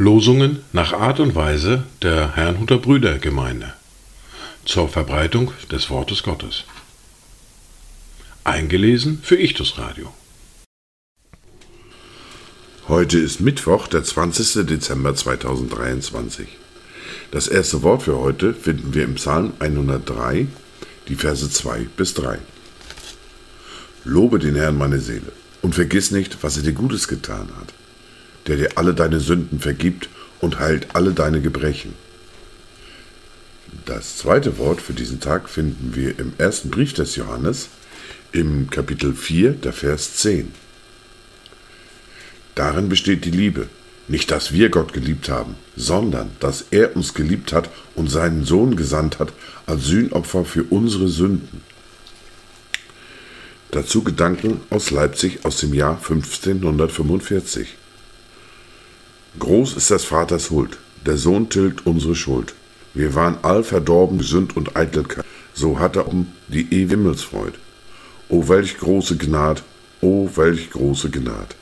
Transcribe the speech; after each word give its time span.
Losungen 0.00 0.64
nach 0.72 0.94
Art 0.94 1.20
und 1.20 1.34
Weise 1.34 1.84
der 2.00 2.34
Herrnhuter 2.34 2.78
Brüdergemeinde 2.78 3.74
zur 4.64 4.88
Verbreitung 4.88 5.52
des 5.70 5.90
Wortes 5.90 6.22
Gottes. 6.22 6.64
Eingelesen 8.44 9.20
für 9.22 9.36
Ichtus 9.36 9.76
Radio. 9.76 10.10
Heute 12.88 13.18
ist 13.18 13.40
Mittwoch, 13.40 13.88
der 13.88 14.02
20. 14.02 14.66
Dezember 14.66 15.14
2023. 15.14 16.48
Das 17.30 17.46
erste 17.46 17.82
Wort 17.82 18.04
für 18.04 18.16
heute 18.16 18.54
finden 18.54 18.94
wir 18.94 19.04
im 19.04 19.16
Psalm 19.16 19.52
103, 19.58 20.46
die 21.08 21.14
Verse 21.14 21.50
2 21.50 21.88
bis 21.96 22.14
3. 22.14 22.38
Lobe 24.04 24.38
den 24.38 24.56
Herrn 24.56 24.78
meine 24.78 25.00
Seele 25.00 25.32
und 25.62 25.74
vergiss 25.74 26.10
nicht, 26.10 26.42
was 26.42 26.56
er 26.56 26.62
dir 26.62 26.72
Gutes 26.72 27.08
getan 27.08 27.48
hat 27.60 27.74
der 28.46 28.56
dir 28.56 28.70
alle 28.76 28.94
deine 28.94 29.20
Sünden 29.20 29.60
vergibt 29.60 30.08
und 30.40 30.58
heilt 30.58 30.94
alle 30.94 31.12
deine 31.12 31.40
Gebrechen. 31.40 31.94
Das 33.84 34.16
zweite 34.16 34.58
Wort 34.58 34.80
für 34.80 34.92
diesen 34.92 35.20
Tag 35.20 35.48
finden 35.48 35.94
wir 35.94 36.18
im 36.18 36.32
ersten 36.38 36.70
Brief 36.70 36.92
des 36.92 37.16
Johannes, 37.16 37.68
im 38.32 38.70
Kapitel 38.70 39.14
4, 39.14 39.52
der 39.52 39.72
Vers 39.72 40.16
10. 40.16 40.52
Darin 42.54 42.88
besteht 42.88 43.24
die 43.24 43.30
Liebe, 43.30 43.68
nicht 44.08 44.30
dass 44.30 44.52
wir 44.52 44.70
Gott 44.70 44.92
geliebt 44.92 45.28
haben, 45.28 45.54
sondern 45.76 46.30
dass 46.40 46.64
er 46.70 46.96
uns 46.96 47.14
geliebt 47.14 47.52
hat 47.52 47.70
und 47.94 48.10
seinen 48.10 48.44
Sohn 48.44 48.74
gesandt 48.74 49.18
hat 49.20 49.32
als 49.66 49.84
Sühnopfer 49.84 50.44
für 50.44 50.64
unsere 50.64 51.08
Sünden. 51.08 51.62
Dazu 53.72 54.02
Gedanken 54.02 54.60
aus 54.70 54.90
Leipzig 54.90 55.44
aus 55.44 55.58
dem 55.58 55.72
Jahr 55.74 55.94
1545. 55.96 57.76
Groß 59.38 59.76
ist 59.76 59.90
des 59.90 60.04
Vaters 60.04 60.50
Huld, 60.50 60.76
der 61.06 61.16
Sohn 61.16 61.48
tilgt 61.50 61.86
unsere 61.86 62.16
Schuld. 62.16 62.54
Wir 62.94 63.14
waren 63.14 63.38
all 63.42 63.62
verdorben, 63.62 64.20
Sünd 64.22 64.56
und 64.56 64.76
Eitelkeit, 64.76 65.24
so 65.54 65.78
hat 65.78 65.94
er 65.94 66.08
um 66.08 66.26
die 66.48 66.66
ewige 66.72 66.96
Himmelsfreud. 66.96 67.52
O 68.28 68.48
welch 68.48 68.76
große 68.78 69.16
Gnad, 69.16 69.62
o 70.00 70.28
welch 70.34 70.70
große 70.70 71.08
Gnad. 71.10 71.54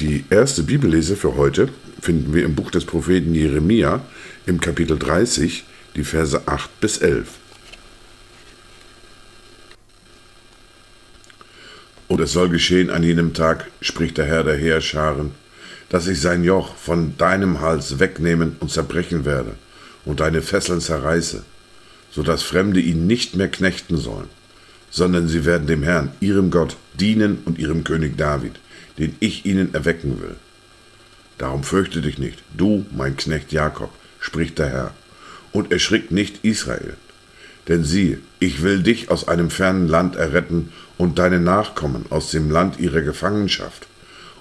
Die 0.00 0.24
erste 0.30 0.62
Bibellese 0.62 1.16
für 1.16 1.36
heute 1.36 1.68
finden 2.00 2.32
wir 2.32 2.44
im 2.44 2.54
Buch 2.54 2.70
des 2.70 2.86
Propheten 2.86 3.34
Jeremia 3.34 4.00
im 4.46 4.60
Kapitel 4.60 4.98
30, 4.98 5.64
die 5.94 6.04
Verse 6.04 6.40
8 6.46 6.80
bis 6.80 6.98
11. 6.98 7.28
Und 12.16 12.22
es 12.22 12.32
soll 12.32 12.48
geschehen 12.48 12.88
an 12.88 13.02
jenem 13.02 13.34
Tag, 13.34 13.66
spricht 13.82 14.16
der 14.16 14.24
Herr 14.24 14.42
der 14.42 14.56
Heerscharen, 14.56 15.32
dass 15.90 16.08
ich 16.08 16.18
sein 16.18 16.44
Joch 16.44 16.74
von 16.74 17.14
deinem 17.18 17.60
Hals 17.60 17.98
wegnehmen 17.98 18.56
und 18.58 18.70
zerbrechen 18.70 19.26
werde 19.26 19.52
und 20.06 20.20
deine 20.20 20.40
Fesseln 20.40 20.80
zerreiße, 20.80 21.44
so 22.10 22.22
dass 22.22 22.42
Fremde 22.42 22.80
ihn 22.80 23.06
nicht 23.06 23.36
mehr 23.36 23.50
knechten 23.50 23.98
sollen, 23.98 24.30
sondern 24.88 25.28
sie 25.28 25.44
werden 25.44 25.66
dem 25.66 25.82
Herrn, 25.82 26.10
ihrem 26.20 26.50
Gott, 26.50 26.78
dienen 26.98 27.40
und 27.44 27.58
ihrem 27.58 27.84
König 27.84 28.16
David, 28.16 28.60
den 28.96 29.14
ich 29.20 29.44
ihnen 29.44 29.74
erwecken 29.74 30.22
will. 30.22 30.36
Darum 31.36 31.64
fürchte 31.64 32.00
dich 32.00 32.16
nicht, 32.16 32.42
du, 32.56 32.86
mein 32.96 33.18
Knecht 33.18 33.52
Jakob, 33.52 33.90
spricht 34.20 34.58
der 34.58 34.70
Herr, 34.70 34.94
und 35.52 35.70
erschrickt 35.70 36.12
nicht 36.12 36.46
Israel. 36.46 36.96
Denn 37.68 37.84
siehe, 37.84 38.20
ich 38.38 38.62
will 38.62 38.82
dich 38.82 39.10
aus 39.10 39.28
einem 39.28 39.50
fernen 39.50 39.86
Land 39.86 40.16
erretten 40.16 40.72
und 40.98 41.18
deine 41.18 41.40
Nachkommen 41.40 42.06
aus 42.10 42.30
dem 42.30 42.50
Land 42.50 42.78
ihrer 42.78 43.02
Gefangenschaft 43.02 43.86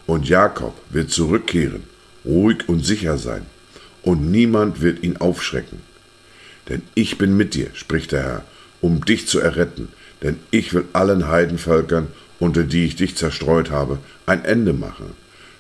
und 0.08 0.30
Jakob 0.30 0.76
wird 0.90 1.12
zurückkehren, 1.12 1.84
ruhig 2.24 2.68
und 2.68 2.86
sicher 2.86 3.18
sein, 3.18 3.46
und 4.04 4.30
niemand 4.30 4.82
wird 4.82 5.04
ihn 5.04 5.18
aufschrecken. 5.18 5.80
Denn 6.70 6.82
ich 6.94 7.18
bin 7.18 7.36
mit 7.38 7.54
dir, 7.54 7.70
spricht 7.74 8.12
der 8.12 8.24
Herr, 8.24 8.46
um 8.82 9.04
dich 9.04 9.28
zu 9.28 9.40
erretten, 9.40 9.90
denn 10.22 10.38
ich 10.52 10.74
will 10.74 10.86
allen 10.94 11.28
Heidenvölkern, 11.28 12.08
unter 12.40 12.64
die 12.64 12.86
ich 12.86 12.96
dich 12.96 13.16
zerstreut 13.16 13.72
habe, 13.72 14.00
ein 14.26 14.46
Ende 14.46 14.74
machen. 14.74 15.14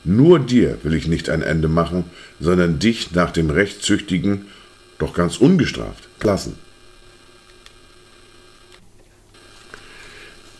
Nur 0.03 0.39
dir 0.39 0.77
will 0.83 0.93
ich 0.93 1.07
nicht 1.07 1.29
ein 1.29 1.41
Ende 1.41 1.67
machen, 1.67 2.05
sondern 2.39 2.79
dich 2.79 3.11
nach 3.13 3.31
dem 3.31 3.49
Rechtszüchtigen, 3.49 4.45
doch 4.99 5.13
ganz 5.13 5.37
ungestraft, 5.37 6.07
lassen. 6.21 6.55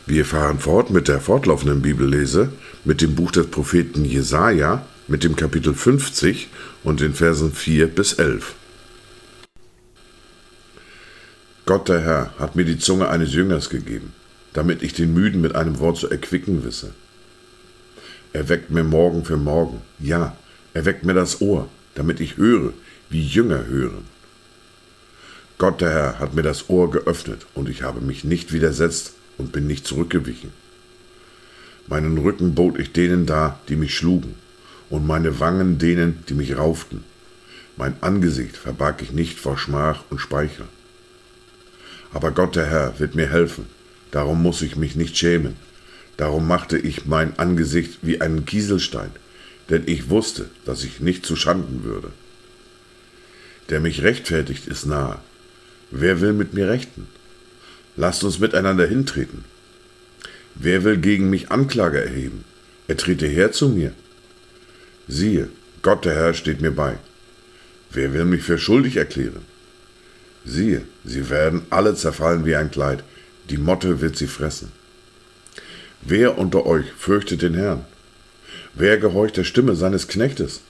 Wir 0.08 0.24
fahren 0.24 0.60
fort 0.60 0.92
mit 0.92 1.08
der 1.08 1.20
fortlaufenden 1.20 1.82
Bibellese, 1.82 2.50
mit 2.84 3.02
dem 3.02 3.16
Buch 3.16 3.32
des 3.32 3.48
Propheten 3.48 4.06
Jesaja, 4.06 4.86
mit 5.08 5.24
dem 5.24 5.36
Kapitel 5.36 5.74
50 5.74 6.50
und 6.84 7.00
den 7.00 7.16
Versen 7.16 7.52
4 7.52 7.88
bis 7.88 8.14
11. 8.14 8.54
Gott 11.66 11.90
der 11.90 12.02
Herr 12.02 12.34
hat 12.38 12.56
mir 12.56 12.66
die 12.66 12.78
Zunge 12.78 13.10
eines 13.10 13.34
Jüngers 13.34 13.72
gegeben, 13.72 14.14
damit 14.54 14.84
ich 14.84 14.94
den 14.94 15.12
Müden 15.12 15.42
mit 15.42 15.56
einem 15.56 15.80
Wort 15.80 15.98
zu 15.98 16.08
erquicken 16.08 16.64
wisse. 16.64 16.94
Er 18.32 18.48
weckt 18.48 18.70
mir 18.70 18.84
Morgen 18.84 19.26
für 19.26 19.38
Morgen, 19.38 19.82
ja, 19.98 20.38
er 20.76 20.86
weckt 20.86 21.04
mir 21.04 21.16
das 21.16 21.42
Ohr, 21.42 21.68
damit 21.96 22.20
ich 22.20 22.38
höre, 22.38 22.74
wie 23.10 23.24
Jünger 23.24 23.66
hören. 23.66 24.06
Gott 25.58 25.82
der 25.82 25.90
Herr 25.90 26.20
hat 26.20 26.36
mir 26.36 26.44
das 26.44 26.70
Ohr 26.70 26.92
geöffnet, 26.92 27.48
und 27.56 27.70
ich 27.70 27.82
habe 27.82 28.02
mich 28.02 28.24
nicht 28.24 28.54
widersetzt, 28.54 29.14
und 29.38 29.52
bin 29.52 29.68
nicht 29.68 29.86
zurückgewichen. 29.86 30.52
Meinen 31.88 32.18
Rücken 32.18 32.56
bot 32.56 32.80
ich 32.80 32.92
denen 32.92 33.26
dar, 33.26 33.60
die 33.70 33.76
mich 33.76 33.96
schlugen, 33.96 34.36
und 34.90 35.06
meine 35.06 35.40
Wangen 35.40 35.78
denen, 35.78 36.24
die 36.30 36.34
mich 36.34 36.58
rauften. 36.58 37.04
Mein 37.78 37.96
Angesicht 38.02 38.56
verbarg 38.56 39.02
ich 39.02 39.12
nicht 39.12 39.40
vor 39.40 39.58
Schmach 39.58 40.04
und 40.10 40.20
Speichel. 40.20 40.66
Aber 42.14 42.32
Gott 42.32 42.56
der 42.56 42.68
Herr 42.68 43.00
wird 43.00 43.16
mir 43.16 43.30
helfen, 43.30 43.66
darum 44.12 44.42
muss 44.42 44.62
ich 44.62 44.76
mich 44.76 44.96
nicht 44.96 45.18
schämen. 45.18 45.56
Darum 46.18 46.48
machte 46.48 46.78
ich 46.78 47.06
mein 47.06 47.38
Angesicht 47.38 48.00
wie 48.02 48.22
einen 48.22 48.46
Kieselstein, 48.46 49.12
denn 49.70 49.84
ich 49.86 50.10
wusste, 50.10 50.50
dass 50.64 50.84
ich 50.84 51.02
nicht 51.02 51.26
zu 51.26 51.36
Schanden 51.36 51.84
würde. 51.84 52.12
Der 53.70 53.82
mich 53.82 54.02
rechtfertigt, 54.02 54.68
ist 54.68 54.86
nahe. 54.86 55.20
Wer 55.92 56.22
will 56.22 56.34
mit 56.34 56.54
mir 56.54 56.70
rechten? 56.70 57.08
Lasst 57.96 58.24
uns 58.24 58.40
miteinander 58.40 58.86
hintreten. 58.86 59.46
Wer 60.56 60.84
will 60.84 60.98
gegen 60.98 61.30
mich 61.30 61.52
Anklage 61.52 62.04
erheben? 62.04 62.44
Er 62.88 62.98
trete 62.98 63.28
her 63.28 63.52
zu 63.52 63.70
mir. 63.70 63.94
Siehe, 65.08 65.50
Gott 65.82 66.06
der 66.06 66.16
Herr 66.16 66.34
steht 66.34 66.62
mir 66.62 66.72
bei. 66.72 66.98
Wer 67.92 68.14
will 68.14 68.26
mich 68.26 68.44
für 68.44 68.58
schuldig 68.58 68.98
erklären? 68.98 69.46
Siehe, 70.46 70.82
sie 71.04 71.30
werden 71.30 71.64
alle 71.70 71.96
zerfallen 71.96 72.46
wie 72.46 72.56
ein 72.56 72.72
Kleid, 72.72 73.04
die 73.50 73.58
Motte 73.58 74.02
wird 74.02 74.18
sie 74.18 74.28
fressen. 74.28 74.72
Wer 76.02 76.38
unter 76.38 76.66
euch 76.66 76.86
fürchtet 76.98 77.42
den 77.42 77.56
Herrn? 77.56 77.86
Wer 78.74 78.98
gehorcht 78.98 79.38
der 79.38 79.44
Stimme 79.44 79.76
seines 79.76 80.08
Knechtes? 80.08 80.62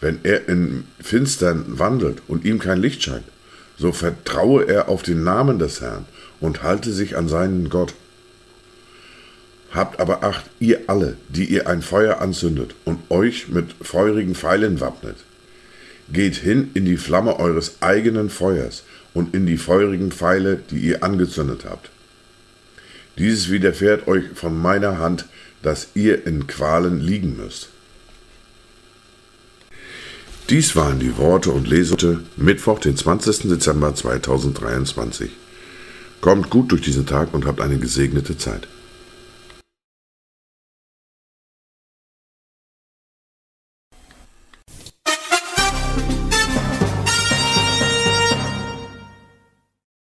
Wenn 0.00 0.20
er 0.22 0.48
in 0.48 0.84
Finstern 1.00 1.78
wandelt 1.78 2.22
und 2.28 2.44
ihm 2.44 2.58
kein 2.58 2.80
Licht 2.80 3.02
scheint, 3.02 3.24
so 3.78 3.92
vertraue 3.92 4.64
er 4.64 4.88
auf 4.88 5.02
den 5.02 5.24
Namen 5.24 5.58
des 5.58 5.80
Herrn 5.80 6.06
und 6.40 6.62
halte 6.62 6.92
sich 6.92 7.16
an 7.16 7.28
seinen 7.28 7.68
Gott. 7.68 7.94
Habt 9.72 10.00
aber 10.00 10.22
Acht, 10.22 10.46
ihr 10.58 10.82
alle, 10.86 11.16
die 11.28 11.44
ihr 11.44 11.68
ein 11.68 11.82
Feuer 11.82 12.20
anzündet 12.20 12.74
und 12.84 13.10
euch 13.10 13.48
mit 13.48 13.74
feurigen 13.82 14.34
Pfeilen 14.34 14.80
wappnet. 14.80 15.16
Geht 16.10 16.36
hin 16.36 16.70
in 16.74 16.84
die 16.84 16.96
Flamme 16.96 17.38
eures 17.38 17.76
eigenen 17.80 18.30
Feuers 18.30 18.84
und 19.12 19.34
in 19.34 19.44
die 19.44 19.56
feurigen 19.56 20.12
Pfeile, 20.12 20.56
die 20.70 20.78
ihr 20.78 21.02
angezündet 21.02 21.64
habt. 21.68 21.90
Dieses 23.18 23.50
widerfährt 23.50 24.06
euch 24.08 24.24
von 24.34 24.56
meiner 24.56 24.98
Hand, 24.98 25.26
dass 25.62 25.88
ihr 25.94 26.26
in 26.26 26.46
Qualen 26.46 27.00
liegen 27.00 27.36
müsst. 27.36 27.70
Dies 30.48 30.76
waren 30.76 31.00
die 31.00 31.18
Worte 31.18 31.50
und 31.50 31.66
Lesungen 31.66 32.24
Mittwoch, 32.36 32.78
den 32.78 32.96
20. 32.96 33.48
Dezember 33.48 33.96
2023. 33.96 35.28
Kommt 36.20 36.50
gut 36.50 36.70
durch 36.70 36.82
diesen 36.82 37.04
Tag 37.04 37.34
und 37.34 37.46
habt 37.46 37.60
eine 37.60 37.78
gesegnete 37.78 38.38
Zeit. 38.38 38.68